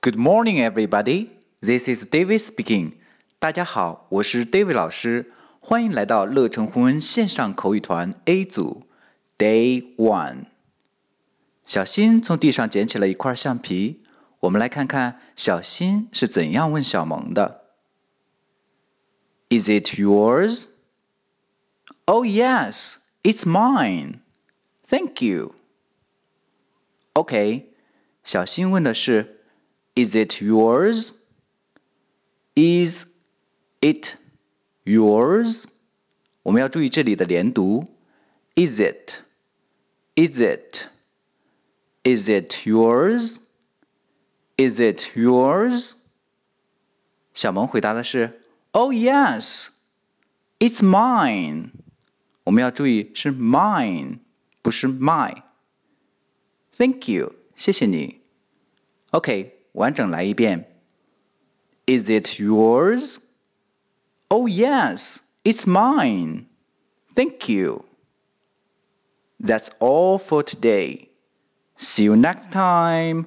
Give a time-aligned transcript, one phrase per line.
[0.00, 1.28] Good morning, everybody.
[1.60, 2.92] This is David speaking.
[3.38, 8.86] 大家好，我是 David 老师，欢迎来到乐成红恩线上口语团 A 组
[9.38, 10.46] Day One。
[11.66, 14.02] 小新从地上捡起了一块橡皮，
[14.40, 17.62] 我们来看看小新是怎样问小萌的。
[19.48, 20.66] Is it yours?
[22.06, 24.20] Oh yes, it's mine.
[24.86, 25.54] Thank you.
[27.14, 27.72] OK，
[28.22, 29.37] 小新问的是
[29.98, 31.12] Is it yours?
[32.54, 33.06] Is
[33.80, 34.16] it
[34.84, 35.64] yours?
[36.42, 37.86] 我们要注意这里的连读。
[38.54, 39.22] Is it?
[40.14, 40.86] Is it?
[42.04, 43.38] Is it yours?
[44.56, 45.94] Is it yours?
[47.34, 48.40] 小萌回答的是
[48.72, 49.68] Oh yes,
[50.58, 51.70] it's mine.
[52.44, 54.18] 我们要注意是 mine，
[54.62, 58.20] 不是 my。Thank you，谢谢你。
[59.10, 60.64] OK， 完整来一遍。
[61.86, 63.18] Is it yours?
[64.28, 66.46] Oh yes, it's mine.
[67.14, 67.84] Thank you.
[69.38, 71.10] That's all for today.
[71.76, 73.26] See you next time.